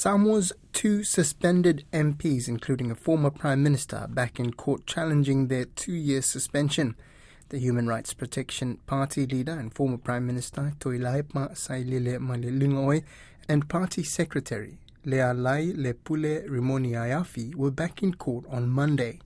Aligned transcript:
Samoa's 0.00 0.52
two 0.72 1.02
suspended 1.02 1.84
MPs, 1.92 2.46
including 2.46 2.88
a 2.88 2.94
former 2.94 3.30
Prime 3.30 3.64
Minister, 3.64 4.06
back 4.08 4.38
in 4.38 4.52
court 4.52 4.86
challenging 4.86 5.48
their 5.48 5.64
two 5.64 5.92
year 5.92 6.22
suspension. 6.22 6.94
The 7.48 7.58
Human 7.58 7.88
Rights 7.88 8.14
Protection 8.14 8.76
Party 8.86 9.26
leader 9.26 9.58
and 9.58 9.74
former 9.74 9.96
Prime 9.96 10.24
Minister 10.24 10.72
Tuilaepa 10.78 11.50
Sailele 11.56 12.20
Malielegaoi 12.20 13.02
and 13.48 13.68
Party 13.68 14.04
Secretary 14.04 14.78
Lealai 15.04 15.74
Lepule 15.76 16.48
Rimoni 16.48 16.92
Ayafi 16.92 17.56
were 17.56 17.72
back 17.72 18.00
in 18.00 18.14
court 18.14 18.44
on 18.48 18.68
Monday. 18.68 19.18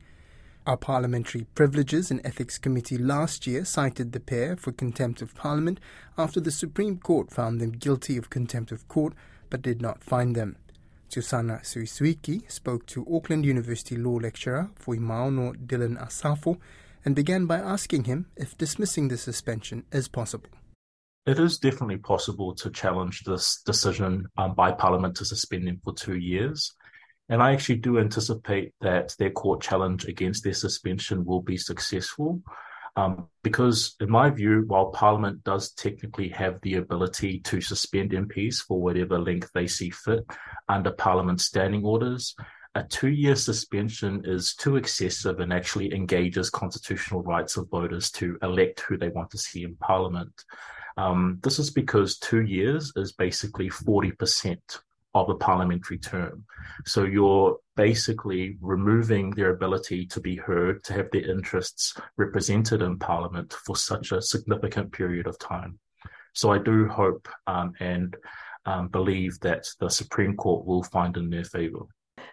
Our 0.67 0.79
Parliamentary 0.79 1.45
Privileges 1.55 2.11
and 2.11 2.25
Ethics 2.25 2.57
Committee 2.57 2.97
last 2.97 3.47
year 3.47 3.67
cited 3.67 4.13
the 4.13 4.21
pair 4.21 4.57
for 4.57 4.73
contempt 4.73 5.21
of 5.21 5.35
Parliament 5.35 5.81
after 6.17 6.41
the 6.41 6.51
Supreme 6.51 6.97
Court 6.97 7.31
found 7.31 7.61
them 7.61 7.73
guilty 7.73 8.17
of 8.17 8.31
contempt 8.31 8.73
of 8.73 8.89
court 8.89 9.13
but 9.51 9.61
did 9.61 9.83
not 9.83 10.03
find 10.03 10.35
them. 10.35 10.57
Susana 11.13 11.61
Suisuiki 11.63 12.51
spoke 12.51 12.87
to 12.87 13.07
Auckland 13.15 13.45
University 13.45 13.99
law 13.99 14.17
lecturer 14.17 14.71
Fuimaono 14.83 15.55
Dylan 15.67 16.03
Asafo 16.03 16.59
and 17.05 17.15
began 17.15 17.45
by 17.45 17.59
asking 17.59 18.05
him 18.05 18.25
if 18.35 18.57
dismissing 18.57 19.09
the 19.09 19.19
suspension 19.19 19.85
is 19.93 20.09
possible. 20.09 20.49
It 21.27 21.39
is 21.39 21.59
definitely 21.59 21.99
possible 21.99 22.55
to 22.55 22.71
challenge 22.71 23.25
this 23.25 23.61
decision 23.67 24.27
um, 24.39 24.55
by 24.55 24.73
Parliament 24.73 25.15
to 25.17 25.27
suspend 25.27 25.69
him 25.69 25.83
for 25.85 25.93
two 25.93 26.17
years. 26.17 26.73
And 27.29 27.43
I 27.43 27.53
actually 27.53 27.81
do 27.81 27.99
anticipate 27.99 28.73
that 28.81 29.15
their 29.19 29.31
court 29.31 29.61
challenge 29.61 30.07
against 30.07 30.45
their 30.45 30.55
suspension 30.55 31.27
will 31.27 31.43
be 31.43 31.59
successful. 31.59 32.41
Um, 32.95 33.29
because, 33.43 33.97
in 34.01 34.11
my 34.11 34.29
view, 34.29 34.65
while 34.67 34.91
Parliament 34.91 35.43
does 35.45 35.73
technically 35.73 36.29
have 36.29 36.61
the 36.61 36.75
ability 36.75 37.41
to 37.41 37.61
suspend 37.61 38.11
MPs 38.11 38.57
for 38.57 38.81
whatever 38.81 39.19
length 39.19 39.51
they 39.55 39.67
see 39.67 39.91
fit 39.91 40.25
under 40.69 40.91
Parliament 40.91 41.41
standing 41.41 41.85
orders, 41.85 42.35
a 42.75 42.83
two 42.83 43.09
year 43.09 43.35
suspension 43.35 44.23
is 44.25 44.55
too 44.55 44.77
excessive 44.77 45.41
and 45.41 45.53
actually 45.53 45.95
engages 45.95 46.51
constitutional 46.51 47.23
rights 47.23 47.57
of 47.57 47.69
voters 47.71 48.11
to 48.13 48.39
elect 48.43 48.81
who 48.81 48.97
they 48.97 49.09
want 49.09 49.31
to 49.31 49.39
see 49.39 49.65
in 49.65 49.77
Parliament. 49.77 50.45
Um, 50.97 51.39
this 51.43 51.59
is 51.59 51.71
because 51.71 52.19
two 52.19 52.43
years 52.43 52.93
is 52.97 53.13
basically 53.13 53.69
40% 53.69 54.59
of 55.15 55.29
a 55.29 55.35
parliamentary 55.35 55.99
term. 55.99 56.45
So 56.87 57.05
you're 57.05 57.59
basically 57.77 58.57
removing 58.61 59.31
their 59.31 59.51
ability 59.51 60.07
to 60.07 60.21
be 60.21 60.37
heard, 60.37 60.83
to 60.85 60.95
have 60.95 61.11
their 61.11 61.31
interests 61.31 61.95
represented 62.17 62.83
in 62.83 62.99
Parliament 62.99 63.53
for 63.53 63.77
such 63.77 64.13
a 64.13 64.23
significant 64.23 64.93
period 64.93 65.27
of 65.27 65.39
time. 65.39 65.79
So 66.35 66.51
I 66.51 66.59
do 66.59 66.89
hope 66.89 67.29
um, 67.47 67.73
and 67.79 68.17
um, 68.65 68.89
believe 68.89 69.39
that 69.41 69.67
the 69.81 69.91
Supreme 69.91 70.37
Court 70.37 70.65
will 70.65 70.83
find 70.83 71.17
in 71.17 71.31
their 71.31 71.45
favour. 71.45 71.81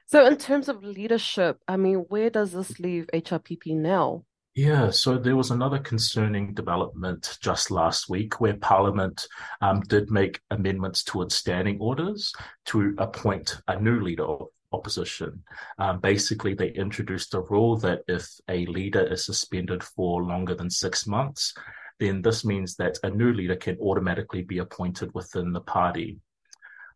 So, 0.05 0.25
in 0.25 0.38
terms 0.38 0.69
of 0.69 0.83
leadership, 0.83 1.59
I 1.67 1.77
mean, 1.77 2.05
where 2.09 2.30
does 2.30 2.52
this 2.52 2.80
leave 2.80 3.07
HRPP 3.13 3.75
now? 3.75 4.23
Yeah, 4.59 4.89
so 4.89 5.17
there 5.17 5.38
was 5.38 5.52
another 5.52 5.79
concerning 5.79 6.53
development 6.53 7.38
just 7.41 7.71
last 7.71 8.09
week 8.09 8.41
where 8.41 8.57
Parliament 8.57 9.25
um, 9.61 9.79
did 9.79 10.11
make 10.11 10.41
amendments 10.51 11.01
to 11.05 11.21
its 11.21 11.35
standing 11.35 11.79
orders 11.79 12.33
to 12.66 12.93
appoint 12.97 13.55
a 13.69 13.79
new 13.79 14.01
leader 14.01 14.25
of 14.25 14.47
opposition. 14.73 15.43
Um, 15.77 16.01
basically, 16.01 16.55
they 16.55 16.71
introduced 16.71 17.33
a 17.35 17.39
rule 17.39 17.77
that 17.77 18.01
if 18.09 18.27
a 18.49 18.66
leader 18.66 19.01
is 19.01 19.23
suspended 19.23 19.81
for 19.81 20.23
longer 20.23 20.55
than 20.55 20.69
six 20.69 21.07
months, 21.07 21.53
then 22.01 22.21
this 22.21 22.44
means 22.44 22.75
that 22.75 22.99
a 23.03 23.09
new 23.09 23.31
leader 23.31 23.55
can 23.55 23.77
automatically 23.77 24.41
be 24.41 24.57
appointed 24.57 25.09
within 25.13 25.53
the 25.53 25.61
party. 25.61 26.19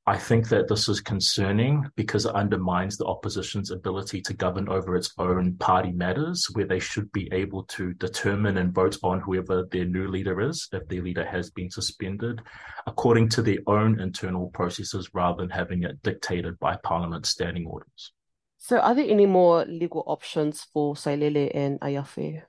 I 0.05 0.17
think 0.17 0.49
that 0.49 0.67
this 0.67 0.89
is 0.89 0.99
concerning 0.99 1.89
because 1.95 2.25
it 2.25 2.35
undermines 2.35 2.97
the 2.97 3.05
opposition's 3.05 3.71
ability 3.71 4.21
to 4.23 4.33
govern 4.33 4.67
over 4.67 4.97
its 4.97 5.13
own 5.17 5.55
party 5.55 5.93
matters, 5.93 6.45
where 6.51 6.67
they 6.67 6.79
should 6.79 7.09
be 7.13 7.31
able 7.31 7.63
to 7.65 7.93
determine 7.93 8.57
and 8.57 8.75
vote 8.75 8.97
on 9.01 9.21
whoever 9.21 9.63
their 9.71 9.85
new 9.85 10.09
leader 10.09 10.41
is, 10.41 10.67
if 10.73 10.85
their 10.89 11.01
leader 11.01 11.23
has 11.23 11.51
been 11.51 11.69
suspended, 11.69 12.41
according 12.85 13.29
to 13.29 13.41
their 13.41 13.59
own 13.67 14.01
internal 14.01 14.47
processes 14.47 15.09
rather 15.13 15.41
than 15.41 15.49
having 15.49 15.83
it 15.83 16.03
dictated 16.03 16.59
by 16.59 16.75
Parliament's 16.83 17.29
standing 17.29 17.65
orders. 17.65 18.11
So, 18.57 18.79
are 18.79 18.95
there 18.95 19.09
any 19.09 19.25
more 19.25 19.63
legal 19.65 20.03
options 20.05 20.67
for 20.73 20.95
Sailele 20.95 21.49
and 21.53 21.79
Aiafi? 21.79 22.41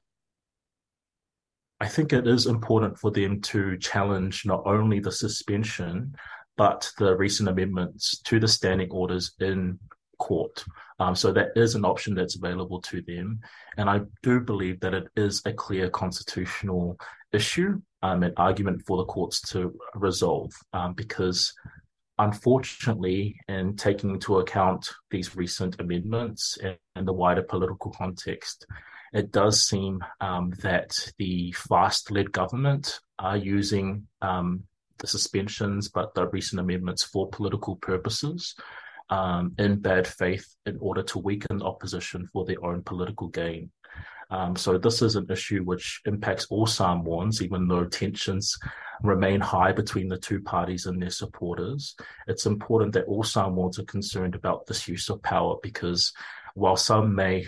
I 1.81 1.87
think 1.87 2.13
it 2.13 2.27
is 2.27 2.47
important 2.47 2.99
for 2.99 3.13
them 3.13 3.41
to 3.43 3.77
challenge 3.79 4.45
not 4.45 4.63
only 4.65 4.99
the 4.99 5.13
suspension, 5.13 6.17
but 6.57 6.91
the 6.99 7.17
recent 7.17 7.49
amendments 7.49 8.21
to 8.23 8.39
the 8.39 8.49
standing 8.49 8.91
orders 8.91 9.33
in 9.41 9.79
court. 10.19 10.65
Um, 11.01 11.15
so 11.15 11.33
that 11.33 11.51
is 11.57 11.75
an 11.75 11.85
option 11.85 12.15
that's 12.15 12.37
available 12.37 12.81
to 12.83 13.03
them. 13.03 13.41
And 13.77 13.91
I 13.91 14.03
do 14.23 14.41
believe 14.41 14.81
that 14.81 14.95
it 14.95 15.09
is 15.17 15.43
a 15.45 15.53
clear 15.53 15.91
constitutional 15.91 16.99
issue, 17.33 17.81
um, 18.03 18.23
an 18.23 18.33
argument 18.37 18.83
for 18.87 18.99
the 18.99 19.05
courts 19.05 19.41
to 19.51 19.77
resolve, 19.95 20.53
um, 20.73 20.95
because 20.95 21.53
unfortunately, 22.19 23.37
in 23.49 23.77
taking 23.77 24.11
into 24.11 24.39
account 24.39 24.89
these 25.11 25.35
recent 25.37 25.81
amendments 25.81 26.59
and, 26.63 26.79
and 26.95 27.09
the 27.09 27.13
wider 27.13 27.43
political 27.43 27.91
context, 27.91 28.67
it 29.13 29.31
does 29.31 29.65
seem 29.65 30.05
um, 30.21 30.53
that 30.63 30.97
the 31.19 31.53
FAST 31.53 32.11
led 32.11 32.33
government 32.33 33.01
are 33.19 33.37
using 33.37 34.07
um, 34.23 34.65
the 35.05 35.09
suspensions, 35.09 35.89
but 35.89 36.15
the 36.15 36.27
recent 36.29 36.61
amendments 36.61 37.03
for 37.03 37.29
political 37.29 37.77
purposes 37.77 38.55
um, 39.11 39.55
in 39.59 39.77
bad 39.77 40.07
faith 40.07 40.47
in 40.65 40.79
order 40.81 41.03
to 41.03 41.19
weaken 41.19 41.61
opposition 41.61 42.27
for 42.33 42.47
their 42.47 42.65
own 42.65 42.83
political 42.83 43.29
gain. 43.29 43.71
Um, 44.31 44.57
so 44.57 44.79
this 44.79 45.03
is 45.03 45.17
an 45.17 45.27
issue 45.31 45.63
which 45.63 46.01
impacts 46.07 46.47
all 46.49 46.67
Samoans, 46.67 47.43
even 47.43 47.69
though 47.69 47.85
tensions 47.85 48.59
remain 49.03 49.41
high 49.41 49.73
between 49.73 50.09
the 50.09 50.17
two 50.17 50.41
parties 50.41 50.87
and 50.87 51.01
their 51.03 51.11
supporters. 51.11 51.95
It's 52.27 52.47
important 52.47 52.95
that 52.95 53.05
all 53.05 53.23
Samoans 53.23 53.79
are 53.79 53.85
concerned 53.85 54.35
about 54.35 54.65
this 54.65 54.89
use 54.89 55.11
of 55.11 55.23
power 55.23 55.57
because 55.63 56.15
while 56.55 56.77
some 56.77 57.15
may 57.15 57.47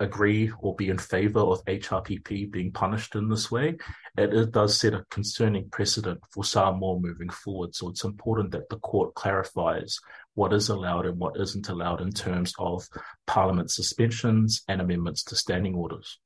agree 0.00 0.50
or 0.58 0.74
be 0.74 0.88
in 0.88 0.98
favor 0.98 1.40
of 1.40 1.64
HRPP 1.66 2.50
being 2.50 2.72
punished 2.72 3.14
in 3.14 3.28
this 3.28 3.50
way, 3.50 3.76
it, 4.18 4.34
it 4.34 4.50
does 4.50 4.76
set 4.76 4.94
a 4.94 5.04
concerning 5.10 5.68
precedent 5.70 6.20
for 6.30 6.44
Samoa 6.44 6.98
moving 6.98 7.28
forward. 7.28 7.74
So 7.74 7.88
it's 7.90 8.04
important 8.04 8.50
that 8.52 8.68
the 8.68 8.78
court 8.78 9.14
clarifies 9.14 10.00
what 10.34 10.52
is 10.52 10.68
allowed 10.68 11.06
and 11.06 11.18
what 11.18 11.40
isn't 11.40 11.68
allowed 11.68 12.00
in 12.00 12.10
terms 12.10 12.54
of 12.58 12.86
parliament 13.26 13.70
suspensions 13.70 14.64
and 14.68 14.80
amendments 14.80 15.22
to 15.24 15.36
standing 15.36 15.74
orders. 15.74 16.18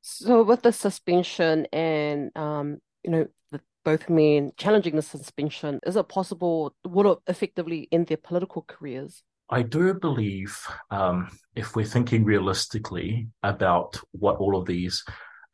So 0.00 0.42
with 0.42 0.62
the 0.62 0.72
suspension 0.72 1.66
and 1.72 2.30
um, 2.36 2.78
you 3.02 3.10
know 3.10 3.26
the, 3.50 3.60
both 3.84 4.08
men 4.08 4.52
challenging 4.56 4.96
the 4.96 5.02
suspension, 5.02 5.80
is 5.86 5.96
it 5.96 6.08
possible 6.08 6.74
would 6.86 7.06
it 7.06 7.18
effectively 7.26 7.88
end 7.90 8.06
their 8.06 8.16
political 8.16 8.62
careers? 8.62 9.22
I 9.50 9.62
do 9.62 9.94
believe, 9.94 10.58
um, 10.90 11.30
if 11.56 11.74
we're 11.74 11.86
thinking 11.86 12.24
realistically 12.24 13.28
about 13.42 13.98
what 14.12 14.36
all 14.36 14.56
of 14.56 14.66
these 14.66 15.04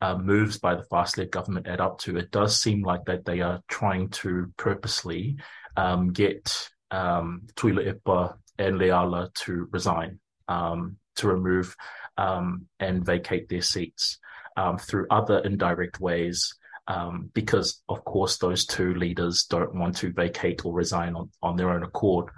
uh, 0.01 0.17
moves 0.17 0.57
by 0.57 0.75
the 0.75 0.83
FAST-led 0.83 1.31
government 1.31 1.67
add 1.67 1.79
up 1.79 1.99
to, 1.99 2.17
it 2.17 2.29
does 2.31 2.59
seem 2.59 2.83
like 2.83 3.05
that 3.05 3.23
they 3.23 3.39
are 3.39 3.61
trying 3.69 4.09
to 4.09 4.51
purposely 4.57 5.37
um, 5.77 6.11
get 6.11 6.69
um, 6.91 7.43
Tuilaepa 7.55 8.35
and 8.59 8.75
Leala 8.75 9.33
to 9.33 9.67
resign, 9.71 10.19
um, 10.49 10.97
to 11.15 11.29
remove 11.29 11.75
um, 12.17 12.65
and 12.81 13.05
vacate 13.05 13.47
their 13.47 13.61
seats 13.61 14.19
um, 14.57 14.77
through 14.77 15.07
other 15.09 15.39
indirect 15.39 16.01
ways. 16.01 16.53
Um, 16.87 17.31
because, 17.33 17.81
of 17.89 18.05
course, 18.05 18.37
those 18.37 18.65
two 18.67 18.93
leaders 18.93 19.45
don't 19.45 19.73
want 19.73 19.95
to 19.97 20.13
vacate 20.13 20.65
or 20.65 20.73
resign 20.73 21.15
on, 21.15 21.31
on 21.41 21.55
their 21.55 21.71
own 21.71 21.81
accord. 21.81 22.29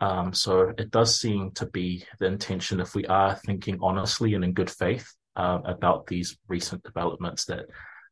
Um, 0.00 0.32
so 0.32 0.72
it 0.78 0.90
does 0.90 1.18
seem 1.18 1.50
to 1.52 1.66
be 1.66 2.04
the 2.18 2.26
intention, 2.26 2.80
if 2.80 2.94
we 2.94 3.04
are 3.06 3.34
thinking 3.34 3.78
honestly 3.82 4.34
and 4.34 4.44
in 4.44 4.52
good 4.52 4.70
faith 4.70 5.12
uh, 5.36 5.58
about 5.64 6.06
these 6.06 6.36
recent 6.46 6.82
developments, 6.84 7.44
that 7.46 7.66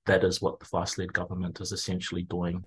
that 0.07 0.25
is 0.25 0.41
what 0.41 0.59
the 0.59 0.67
FAST 0.67 0.99
led 0.99 1.13
government 1.13 1.61
is 1.61 1.73
essentially 1.73 2.23
doing. 2.23 2.65